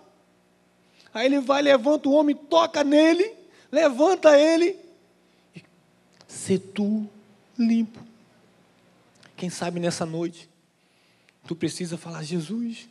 Aí 1.13 1.25
ele 1.25 1.39
vai, 1.39 1.62
levanta 1.62 2.08
o 2.08 2.13
homem, 2.13 2.36
toca 2.36 2.84
nele, 2.84 3.34
levanta 3.72 4.39
ele, 4.39 4.75
se 6.27 6.60
tu 6.60 7.10
limpo. 7.58 8.00
Quem 9.36 9.50
sabe 9.50 9.79
nessa 9.79 10.05
noite 10.05 10.50
Tu 11.50 11.55
precisa 11.55 11.98
falar, 11.98 12.22
Jesus, 12.22 12.88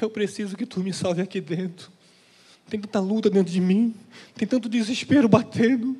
eu 0.00 0.08
preciso 0.08 0.56
que 0.56 0.64
tu 0.64 0.78
me 0.78 0.92
salve 0.92 1.20
aqui 1.20 1.40
dentro. 1.40 1.90
Tem 2.70 2.80
tanta 2.80 3.00
luta 3.00 3.28
dentro 3.28 3.52
de 3.52 3.60
mim, 3.60 3.92
tem 4.36 4.46
tanto 4.46 4.68
desespero 4.68 5.28
batendo. 5.28 5.96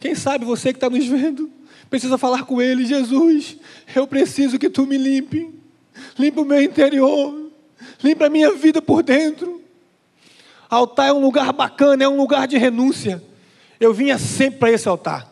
Quem 0.00 0.14
sabe 0.14 0.46
você 0.46 0.72
que 0.72 0.78
está 0.78 0.88
nos 0.88 1.06
vendo, 1.06 1.52
precisa 1.90 2.16
falar 2.16 2.44
com 2.44 2.62
Ele, 2.62 2.86
Jesus, 2.86 3.58
eu 3.94 4.06
preciso 4.06 4.58
que 4.58 4.70
tu 4.70 4.86
me 4.86 4.96
limpe. 4.96 5.52
Limpa 6.18 6.40
o 6.40 6.44
meu 6.44 6.62
interior, 6.62 7.50
limpa 8.02 8.26
a 8.26 8.30
minha 8.30 8.54
vida 8.54 8.80
por 8.80 9.02
dentro. 9.02 9.60
Altar 10.70 11.08
é 11.08 11.12
um 11.12 11.20
lugar 11.20 11.52
bacana, 11.52 12.04
é 12.04 12.08
um 12.08 12.16
lugar 12.16 12.46
de 12.46 12.56
renúncia. 12.56 13.22
Eu 13.78 13.92
vinha 13.92 14.16
sempre 14.16 14.60
para 14.60 14.70
esse 14.70 14.88
altar 14.88 15.28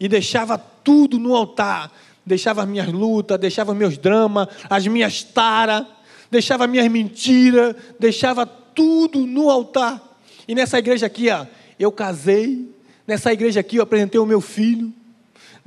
e 0.00 0.08
deixava 0.08 0.58
tudo 0.58 1.18
no 1.18 1.36
altar 1.36 1.92
deixava 2.28 2.62
as 2.62 2.68
minhas 2.68 2.86
lutas, 2.86 3.40
deixava 3.40 3.74
meus 3.74 3.96
dramas, 3.96 4.46
as 4.68 4.86
minhas 4.86 5.22
taras, 5.24 5.84
deixava 6.30 6.66
minhas 6.66 6.86
mentiras, 6.88 7.74
deixava 7.98 8.46
tudo 8.46 9.26
no 9.26 9.50
altar. 9.50 10.00
E 10.46 10.54
nessa 10.54 10.78
igreja 10.78 11.06
aqui, 11.06 11.30
ó, 11.30 11.46
eu 11.80 11.90
casei, 11.90 12.68
nessa 13.06 13.32
igreja 13.32 13.60
aqui 13.60 13.76
eu 13.76 13.82
apresentei 13.82 14.20
o 14.20 14.26
meu 14.26 14.40
filho, 14.40 14.92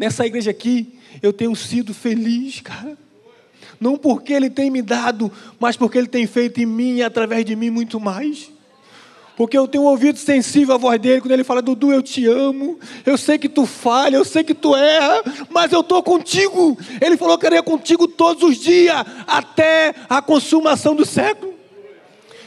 nessa 0.02 0.26
igreja 0.26 0.50
aqui 0.50 0.96
eu 1.22 1.32
tenho 1.32 1.56
sido 1.56 1.94
feliz, 1.94 2.60
cara. 2.60 2.98
Não 3.80 3.96
porque 3.96 4.34
ele 4.34 4.50
tem 4.50 4.72
me 4.72 4.82
dado, 4.82 5.32
mas 5.60 5.78
porque 5.78 5.96
ele 5.96 6.08
tem 6.08 6.26
feito 6.26 6.60
em 6.60 6.66
mim 6.66 6.96
e 6.96 7.04
através 7.04 7.46
de 7.46 7.56
mim 7.56 7.70
muito 7.70 8.00
mais. 8.00 8.52
Porque 9.38 9.56
eu 9.56 9.68
tenho 9.68 9.84
um 9.84 9.88
ouvido 9.88 10.18
sensível 10.18 10.74
à 10.74 10.78
voz 10.78 11.00
dele 11.00 11.22
quando 11.22 11.34
ele 11.34 11.44
fala: 11.44 11.62
Dudu, 11.62 11.92
eu 11.92 12.02
te 12.02 12.26
amo. 12.26 12.80
Eu 13.06 13.16
sei 13.16 13.38
que 13.38 13.48
tu 13.48 13.68
falha, 13.68 14.16
eu 14.16 14.26
sei 14.26 14.44
que 14.44 14.56
tu 14.56 14.76
erra, 14.76 15.24
mas 15.52 15.72
eu 15.72 15.82
estou 15.82 16.02
contigo. 16.02 16.78
Ele 17.00 17.16
falou 17.16 17.38
que 17.38 17.46
eu 17.46 17.64
contigo 17.64 18.08
todos 18.08 18.42
os 18.42 18.58
dias, 18.58 19.06
até 19.28 19.94
a 20.10 20.20
consumação 20.20 20.96
do 20.96 21.06
século. 21.06 21.51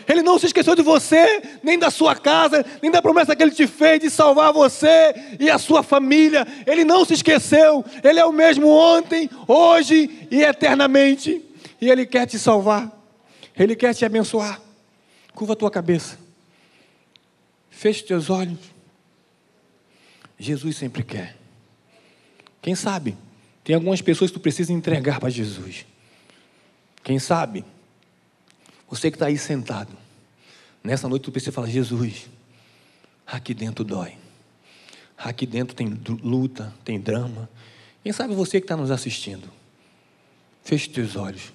Ele 0.09 0.23
não 0.23 0.39
se 0.39 0.47
esqueceu 0.47 0.75
de 0.75 0.83
você, 0.83 1.43
nem 1.63 1.79
da 1.79 1.91
sua 1.91 2.15
casa, 2.15 2.65
nem 2.83 2.91
da 2.91 3.01
promessa 3.01 3.35
que 3.35 3.43
ele 3.43 3.51
te 3.51 3.67
fez 3.67 4.01
de 4.01 4.11
salvar 4.11 4.53
você 4.53 5.15
e 5.39 5.51
a 5.51 5.59
sua 5.59 5.83
família. 5.83 6.47
Ele 6.67 6.85
não 6.85 7.05
se 7.05 7.15
esqueceu. 7.15 7.85
Ele 8.03 8.21
é 8.21 8.25
o 8.25 8.33
mesmo 8.33 8.69
ontem, 8.69 9.31
hoje 9.47 10.29
e 10.31 10.43
eternamente. 10.43 11.45
E 11.81 11.91
ele 11.91 12.07
quer 12.07 12.27
te 12.27 12.39
salvar. 12.39 12.91
Ele 13.57 13.75
quer 13.75 13.95
te 13.95 14.05
abençoar. 14.05 14.61
Curva 15.35 15.55
a 15.55 15.57
tua 15.57 15.71
cabeça. 15.71 16.19
Feche 17.71 18.03
teus 18.03 18.31
olhos. 18.31 18.59
Jesus 20.39 20.77
sempre 20.77 21.03
quer. 21.03 21.37
Quem 22.61 22.75
sabe? 22.75 23.17
Tem 23.63 23.75
algumas 23.75 24.01
pessoas 24.01 24.31
que 24.31 24.39
tu 24.39 24.41
precisa 24.41 24.73
entregar 24.73 25.21
para 25.21 25.31
Jesus. 25.31 25.87
Quem 27.03 27.19
sabe? 27.19 27.65
Você 28.95 29.11
que 29.11 29.17
está 29.17 29.27
aí 29.27 29.39
sentado. 29.39 29.97
Nessa 30.83 31.09
noite 31.09 31.23
tu 31.23 31.33
precisa 31.33 31.53
falar: 31.53 31.69
Jesus, 31.69 32.29
aqui 33.27 33.55
dentro 33.55 33.85
dói. 33.85 34.15
Aqui 35.17 35.47
dentro 35.47 35.75
tem 35.75 35.99
luta, 36.23 36.75
tem 36.85 37.01
drama. 37.01 37.49
Quem 38.03 38.13
sabe 38.13 38.35
você 38.35 38.61
que 38.61 38.65
está 38.65 38.77
nos 38.77 38.91
assistindo? 38.91 39.49
Feche 40.63 40.89
teus 40.89 41.17
olhos. 41.17 41.53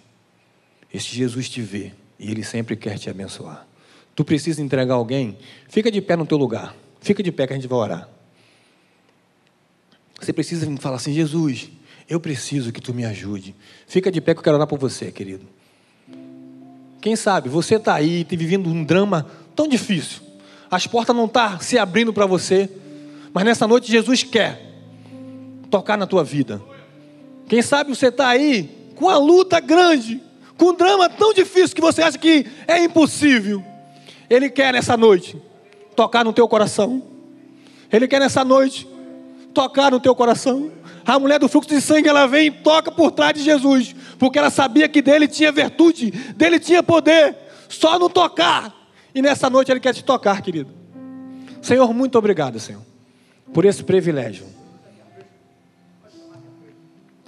Esse 0.93 1.15
Jesus 1.15 1.49
te 1.49 1.61
vê 1.61 1.91
e 2.17 2.31
Ele 2.31 2.43
sempre 2.43 2.75
quer 2.75 2.97
te 2.97 3.09
abençoar 3.09 3.69
tu 4.19 4.25
precisa 4.25 4.61
entregar 4.61 4.95
alguém, 4.95 5.37
fica 5.69 5.89
de 5.89 6.01
pé 6.01 6.17
no 6.17 6.25
teu 6.25 6.37
lugar. 6.37 6.75
Fica 6.99 7.23
de 7.23 7.31
pé 7.31 7.47
que 7.47 7.53
a 7.53 7.55
gente 7.55 7.69
vai 7.69 7.79
orar. 7.79 8.09
Você 10.19 10.33
precisa 10.33 10.69
falar 10.75 10.97
assim: 10.97 11.13
Jesus, 11.13 11.69
eu 12.09 12.19
preciso 12.19 12.73
que 12.73 12.81
tu 12.81 12.93
me 12.93 13.05
ajude. 13.05 13.55
Fica 13.87 14.11
de 14.11 14.19
pé 14.19 14.33
que 14.33 14.39
eu 14.39 14.43
quero 14.43 14.57
orar 14.57 14.67
por 14.67 14.77
você, 14.77 15.09
querido. 15.09 15.47
Quem 17.01 17.15
sabe 17.15 17.49
você 17.49 17.75
está 17.75 17.95
aí, 17.95 18.23
tem 18.23 18.37
vivendo 18.37 18.67
um 18.69 18.83
drama 18.83 19.25
tão 19.55 19.67
difícil. 19.67 20.21
As 20.69 20.85
portas 20.85 21.15
não 21.15 21.25
estão 21.25 21.51
tá 21.51 21.59
se 21.59 21.77
abrindo 21.77 22.13
para 22.13 22.25
você. 22.25 22.69
Mas 23.33 23.43
nessa 23.43 23.67
noite 23.67 23.91
Jesus 23.91 24.23
quer 24.23 24.61
tocar 25.69 25.97
na 25.97 26.05
tua 26.05 26.23
vida. 26.23 26.61
Quem 27.47 27.61
sabe 27.61 27.95
você 27.95 28.07
está 28.07 28.27
aí 28.27 28.69
com 28.95 29.05
uma 29.05 29.17
luta 29.17 29.59
grande, 29.59 30.21
com 30.57 30.65
um 30.65 30.73
drama 30.73 31.09
tão 31.09 31.33
difícil 31.33 31.75
que 31.75 31.81
você 31.81 32.01
acha 32.01 32.17
que 32.17 32.45
é 32.67 32.83
impossível. 32.83 33.63
Ele 34.29 34.49
quer 34.49 34.73
nessa 34.73 34.97
noite 34.97 35.41
tocar 35.95 36.23
no 36.23 36.33
teu 36.33 36.47
coração. 36.47 37.01
Ele 37.91 38.07
quer 38.07 38.19
nessa 38.19 38.43
noite 38.43 38.87
tocar 39.53 39.91
no 39.91 39.99
teu 39.99 40.13
coração. 40.13 40.71
A 41.09 41.17
mulher 41.17 41.39
do 41.39 41.49
fluxo 41.49 41.67
de 41.67 41.81
sangue, 41.81 42.07
ela 42.07 42.27
vem 42.27 42.47
e 42.47 42.51
toca 42.51 42.91
por 42.91 43.09
trás 43.09 43.33
de 43.33 43.41
Jesus, 43.41 43.95
porque 44.19 44.37
ela 44.37 44.51
sabia 44.51 44.87
que 44.87 45.01
dele 45.01 45.27
tinha 45.27 45.51
virtude, 45.51 46.11
dele 46.11 46.59
tinha 46.59 46.83
poder, 46.83 47.35
só 47.67 47.97
no 47.97 48.07
tocar. 48.07 48.71
E 49.13 49.19
nessa 49.19 49.49
noite 49.49 49.71
ele 49.71 49.79
quer 49.79 49.91
te 49.91 50.03
tocar, 50.03 50.39
querido. 50.43 50.69
Senhor, 51.63 51.91
muito 51.95 52.15
obrigado, 52.15 52.59
Senhor, 52.59 52.83
por 53.51 53.65
esse 53.65 53.83
privilégio. 53.83 54.45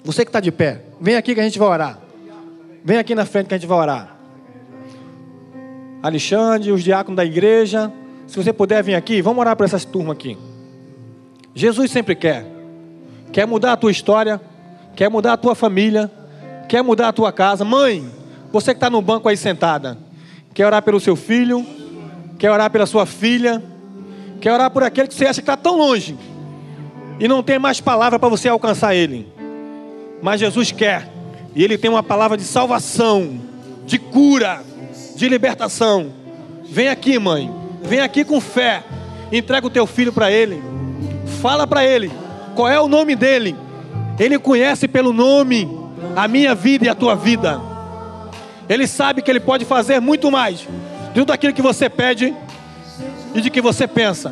Você 0.03 0.23
que 0.23 0.29
está 0.29 0.39
de 0.39 0.51
pé, 0.51 0.83
vem 0.99 1.15
aqui 1.15 1.33
que 1.33 1.41
a 1.41 1.43
gente 1.43 1.57
vai 1.57 1.67
orar. 1.67 1.99
Vem 2.85 2.99
aqui 2.99 3.15
na 3.15 3.25
frente 3.25 3.47
que 3.47 3.55
a 3.55 3.57
gente 3.57 3.67
vai 3.67 3.79
orar. 3.79 4.15
Alexandre, 6.03 6.71
os 6.71 6.83
diáconos 6.83 7.17
da 7.17 7.25
igreja. 7.25 7.91
Se 8.27 8.37
você 8.37 8.53
puder 8.53 8.83
vir 8.83 8.93
aqui, 8.93 9.23
vamos 9.23 9.39
orar 9.39 9.55
para 9.55 9.65
essas 9.65 9.85
turmas 9.85 10.17
aqui. 10.17 10.37
Jesus 11.55 11.89
sempre 11.89 12.13
quer. 12.13 12.60
Quer 13.31 13.47
mudar 13.47 13.73
a 13.73 13.77
tua 13.77 13.91
história, 13.91 14.41
quer 14.95 15.09
mudar 15.09 15.33
a 15.33 15.37
tua 15.37 15.55
família, 15.55 16.11
quer 16.67 16.83
mudar 16.83 17.07
a 17.07 17.13
tua 17.13 17.31
casa. 17.31 17.63
Mãe, 17.63 18.05
você 18.51 18.73
que 18.73 18.77
está 18.77 18.89
no 18.89 19.01
banco 19.01 19.29
aí 19.29 19.37
sentada, 19.37 19.97
quer 20.53 20.65
orar 20.65 20.81
pelo 20.81 20.99
seu 20.99 21.15
filho, 21.15 21.65
quer 22.37 22.51
orar 22.51 22.69
pela 22.69 22.85
sua 22.85 23.05
filha, 23.05 23.63
quer 24.41 24.51
orar 24.51 24.69
por 24.69 24.83
aquele 24.83 25.07
que 25.07 25.13
você 25.13 25.25
acha 25.25 25.41
que 25.41 25.49
está 25.49 25.55
tão 25.55 25.77
longe 25.77 26.17
e 27.19 27.27
não 27.27 27.41
tem 27.41 27.57
mais 27.57 27.79
palavra 27.79 28.19
para 28.19 28.27
você 28.27 28.49
alcançar 28.49 28.93
ele. 28.93 29.31
Mas 30.21 30.41
Jesus 30.41 30.71
quer, 30.71 31.07
e 31.55 31.63
ele 31.63 31.77
tem 31.77 31.89
uma 31.89 32.03
palavra 32.03 32.35
de 32.35 32.43
salvação, 32.43 33.39
de 33.85 33.97
cura, 33.97 34.61
de 35.15 35.29
libertação. 35.29 36.11
Vem 36.65 36.89
aqui, 36.89 37.17
mãe. 37.17 37.49
Vem 37.81 38.01
aqui 38.01 38.25
com 38.25 38.41
fé. 38.41 38.83
Entrega 39.31 39.65
o 39.65 39.69
teu 39.69 39.87
filho 39.87 40.11
para 40.11 40.31
ele. 40.31 40.61
Fala 41.41 41.65
para 41.65 41.83
ele 41.85 42.20
qual 42.55 42.69
é 42.69 42.79
o 42.79 42.87
nome 42.87 43.15
dele. 43.15 43.55
Ele 44.19 44.37
conhece 44.37 44.87
pelo 44.87 45.11
nome 45.11 45.69
a 46.15 46.27
minha 46.27 46.53
vida 46.53 46.85
e 46.85 46.89
a 46.89 46.95
tua 46.95 47.15
vida. 47.15 47.59
Ele 48.69 48.87
sabe 48.87 49.21
que 49.21 49.29
ele 49.29 49.39
pode 49.39 49.65
fazer 49.65 49.99
muito 49.99 50.31
mais 50.31 50.59
de 50.59 51.19
tudo 51.19 51.33
aquilo 51.33 51.53
que 51.53 51.61
você 51.61 51.89
pede 51.89 52.33
e 53.33 53.41
de 53.41 53.49
que 53.49 53.61
você 53.61 53.87
pensa. 53.87 54.31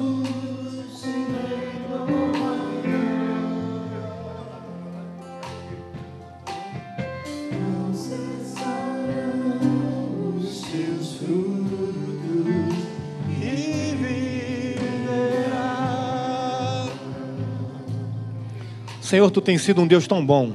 Senhor, 19.09 19.31
tu 19.31 19.41
tens 19.41 19.63
sido 19.63 19.81
um 19.81 19.87
Deus 19.87 20.05
tão 20.05 20.23
bom, 20.23 20.51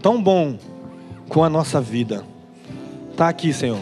tão 0.00 0.22
bom 0.22 0.56
com 1.28 1.42
a 1.42 1.50
nossa 1.50 1.80
vida. 1.80 2.22
Está 3.10 3.28
aqui, 3.28 3.52
Senhor. 3.52 3.80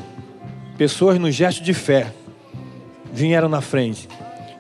Pessoas 0.79 1.19
no 1.19 1.31
gesto 1.31 1.63
de 1.63 1.75
fé 1.75 2.11
vieram 3.13 3.51
na 3.51 3.61
frente. 3.61 4.09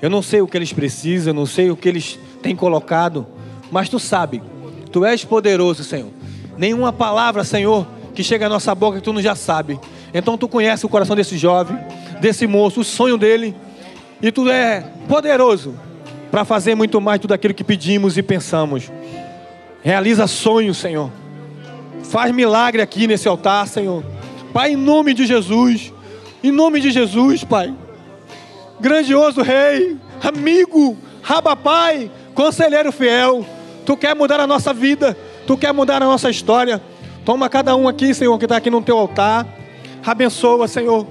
Eu 0.02 0.10
não 0.10 0.20
sei 0.20 0.42
o 0.42 0.46
que 0.46 0.54
eles 0.54 0.70
precisam, 0.74 1.30
eu 1.30 1.34
não 1.34 1.46
sei 1.46 1.70
o 1.70 1.76
que 1.76 1.88
eles 1.88 2.18
têm 2.42 2.54
colocado, 2.54 3.26
mas 3.70 3.88
tu 3.88 3.98
sabe. 3.98 4.42
Tu 4.92 5.02
és 5.02 5.24
poderoso, 5.24 5.82
Senhor. 5.82 6.10
Nenhuma 6.58 6.92
palavra, 6.92 7.42
Senhor, 7.42 7.86
que 8.14 8.22
chega 8.22 8.44
à 8.44 8.48
nossa 8.50 8.74
boca 8.74 8.98
que 8.98 9.04
tu 9.04 9.14
não 9.14 9.22
já 9.22 9.34
sabe. 9.34 9.80
Então 10.12 10.36
tu 10.36 10.46
conhece 10.46 10.84
o 10.84 10.90
coração 10.90 11.16
desse 11.16 11.38
jovem, 11.38 11.78
desse 12.20 12.46
moço, 12.46 12.80
o 12.82 12.84
sonho 12.84 13.16
dele, 13.16 13.56
e 14.20 14.30
tu 14.30 14.46
é 14.50 14.82
poderoso 15.08 15.74
para 16.30 16.44
fazer 16.44 16.74
muito 16.74 17.00
mais 17.00 17.18
tudo 17.18 17.32
aquilo 17.32 17.54
que 17.54 17.64
pedimos 17.64 18.18
e 18.18 18.22
pensamos. 18.22 18.90
Realiza 19.82 20.26
sonhos, 20.28 20.78
Senhor. 20.78 21.10
Faz 22.04 22.32
milagre 22.32 22.80
aqui 22.80 23.06
nesse 23.06 23.26
altar, 23.26 23.66
Senhor. 23.66 24.04
Pai, 24.52 24.72
em 24.72 24.76
nome 24.76 25.12
de 25.12 25.26
Jesus. 25.26 25.92
Em 26.42 26.52
nome 26.52 26.80
de 26.80 26.90
Jesus, 26.90 27.42
Pai. 27.42 27.74
Grandioso 28.80 29.42
Rei, 29.42 29.96
amigo, 30.22 30.96
Raba 31.22 31.56
Pai, 31.56 32.10
conselheiro 32.34 32.92
fiel. 32.92 33.44
Tu 33.84 33.96
quer 33.96 34.14
mudar 34.14 34.38
a 34.40 34.46
nossa 34.46 34.72
vida. 34.72 35.16
Tu 35.46 35.56
quer 35.56 35.72
mudar 35.72 36.00
a 36.02 36.06
nossa 36.06 36.30
história. 36.30 36.80
Toma 37.24 37.48
cada 37.48 37.74
um 37.74 37.88
aqui, 37.88 38.14
Senhor, 38.14 38.36
que 38.38 38.44
está 38.44 38.56
aqui 38.56 38.70
no 38.70 38.82
teu 38.82 38.96
altar. 38.96 39.46
Abençoa, 40.04 40.68
Senhor. 40.68 41.06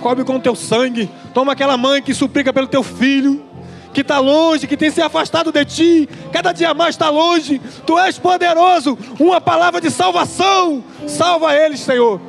Cobre 0.00 0.24
com 0.24 0.36
o 0.36 0.40
teu 0.40 0.56
sangue. 0.56 1.08
Toma 1.32 1.52
aquela 1.52 1.76
mãe 1.76 2.02
que 2.02 2.14
suplica 2.14 2.52
pelo 2.52 2.66
teu 2.66 2.82
filho 2.82 3.47
que 3.92 4.02
está 4.02 4.18
longe, 4.18 4.66
que 4.66 4.76
tem 4.76 4.90
se 4.90 5.00
afastado 5.00 5.50
de 5.50 5.64
ti, 5.64 6.08
cada 6.32 6.52
dia 6.52 6.72
mais 6.74 6.94
está 6.94 7.10
longe. 7.10 7.60
Tu 7.86 7.98
és 7.98 8.18
poderoso, 8.18 8.98
uma 9.18 9.40
palavra 9.40 9.80
de 9.80 9.90
salvação. 9.90 10.84
Salva 11.06 11.54
eles, 11.54 11.80
Senhor, 11.80 12.20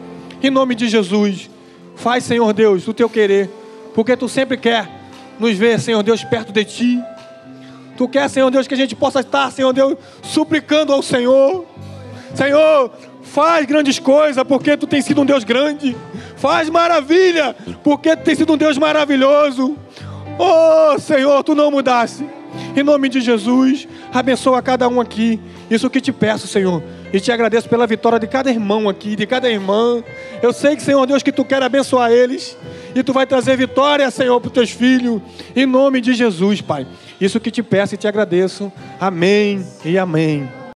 em 0.42 0.50
nome 0.50 0.76
de 0.76 0.88
Jesus. 0.88 1.50
Faz, 1.96 2.24
Senhor 2.24 2.54
Deus, 2.54 2.88
o 2.88 2.94
teu 2.94 3.10
querer, 3.10 3.50
porque 3.94 4.16
tu 4.16 4.30
sempre 4.30 4.58
quer 4.58 4.90
nos 5.40 5.58
ver, 5.58 5.80
Senhor 5.80 6.02
Deus, 6.04 6.24
perto 6.24 6.52
de 6.52 6.64
ti. 6.64 7.00
Tu 7.98 8.08
quer, 8.08 8.30
Senhor 8.30 8.50
Deus, 8.50 8.68
que 8.68 8.74
a 8.74 8.78
gente 8.78 8.96
possa 8.96 9.20
estar, 9.20 9.52
Senhor 9.52 9.74
Deus, 9.74 9.98
suplicando 10.24 10.94
ao 10.94 11.02
Senhor. 11.02 11.66
Senhor, 12.34 12.92
faz 13.24 13.66
grandes 13.66 14.00
coisas, 14.00 14.42
porque 14.44 14.78
tu 14.78 14.88
tens 14.88 15.04
sido 15.04 15.22
um 15.22 15.26
Deus 15.26 15.44
grande. 15.44 15.98
Faz 16.38 16.70
maravilha, 16.70 17.56
porque 17.84 18.16
tu 18.16 18.24
tens 18.24 18.38
sido 18.38 18.54
um 18.54 18.58
Deus 18.58 18.78
maravilhoso. 18.78 19.78
Oh, 20.42 20.98
Senhor, 20.98 21.44
tu 21.44 21.54
não 21.54 21.70
mudaste. 21.70 22.26
Em 22.74 22.82
nome 22.82 23.10
de 23.10 23.20
Jesus, 23.20 23.88
abençoa 24.14 24.62
cada 24.62 24.88
um 24.88 25.02
aqui. 25.02 25.40
Isso 25.70 25.90
que 25.90 26.00
te 26.00 26.14
peço, 26.14 26.48
Senhor. 26.48 26.82
E 27.12 27.20
te 27.20 27.30
agradeço 27.32 27.68
pela 27.68 27.86
vitória 27.86 28.18
de 28.18 28.26
cada 28.26 28.50
irmão 28.50 28.88
aqui, 28.88 29.18
de 29.18 29.28
cada 29.28 29.50
irmã. 29.50 30.02
Eu 30.42 30.54
sei 30.54 30.78
que, 30.78 30.82
Senhor 30.82 31.06
Deus, 31.06 31.22
que 31.22 31.32
tu 31.32 31.44
quer 31.44 31.62
abençoar 31.62 32.12
eles. 32.12 32.58
E 32.96 33.04
tu 33.04 33.12
vai 33.12 33.28
trazer 33.28 33.58
vitória, 33.58 34.10
Senhor, 34.10 34.40
para 34.40 34.48
os 34.48 34.54
teus 34.54 34.72
filhos. 34.72 35.22
Em 35.54 35.66
nome 35.66 36.00
de 36.00 36.14
Jesus, 36.14 36.62
Pai. 36.62 36.88
Isso 37.20 37.40
que 37.40 37.52
te 37.52 37.62
peço 37.62 37.96
e 37.96 37.98
te 37.98 38.08
agradeço. 38.08 38.72
Amém 39.00 39.66
e 39.84 39.98
amém. 39.98 40.59